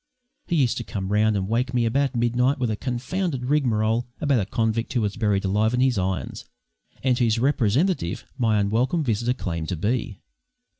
He 0.47 0.55
used 0.55 0.77
to 0.77 0.83
come 0.83 1.09
round 1.11 1.37
and 1.37 1.47
wake 1.47 1.75
me 1.75 1.85
about 1.85 2.15
midnight 2.15 2.57
with 2.57 2.71
a 2.71 2.75
confounded 2.75 3.45
rigmarole 3.45 4.07
about 4.19 4.39
a 4.39 4.47
convict 4.47 4.91
who 4.93 5.01
was 5.01 5.15
buried 5.15 5.45
alive 5.45 5.75
in 5.75 5.79
his 5.79 5.99
irons, 5.99 6.45
and 7.03 7.15
whose 7.19 7.37
representative 7.37 8.25
my 8.35 8.57
unwelcome 8.59 9.03
visitor 9.03 9.33
claimed 9.35 9.69
to 9.69 9.75
be. 9.77 10.19